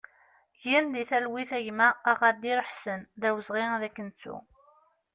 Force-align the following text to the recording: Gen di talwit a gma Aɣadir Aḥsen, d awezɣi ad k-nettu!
Gen 0.63 0.85
di 0.93 1.03
talwit 1.09 1.49
a 1.57 1.59
gma 1.65 1.87
Aɣadir 2.11 2.57
Aḥsen, 2.63 3.01
d 3.19 3.21
awezɣi 3.29 3.65
ad 3.75 3.83
k-nettu! 3.89 4.35